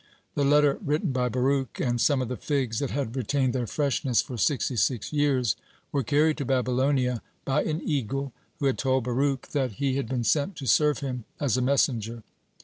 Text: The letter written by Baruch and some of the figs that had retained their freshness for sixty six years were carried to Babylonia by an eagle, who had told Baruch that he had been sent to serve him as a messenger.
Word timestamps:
The 0.33 0.43
letter 0.43 0.79
written 0.83 1.11
by 1.11 1.29
Baruch 1.29 1.79
and 1.79 2.01
some 2.01 2.23
of 2.23 2.27
the 2.27 2.35
figs 2.35 2.79
that 2.79 2.89
had 2.89 3.15
retained 3.15 3.53
their 3.53 3.67
freshness 3.67 4.19
for 4.19 4.35
sixty 4.35 4.75
six 4.75 5.13
years 5.13 5.55
were 5.91 6.01
carried 6.01 6.37
to 6.37 6.43
Babylonia 6.45 7.21
by 7.45 7.65
an 7.65 7.87
eagle, 7.87 8.33
who 8.57 8.65
had 8.65 8.79
told 8.79 9.03
Baruch 9.03 9.49
that 9.49 9.73
he 9.73 9.97
had 9.97 10.09
been 10.09 10.23
sent 10.23 10.55
to 10.55 10.65
serve 10.65 11.01
him 11.01 11.25
as 11.39 11.55
a 11.55 11.61
messenger. 11.61 12.23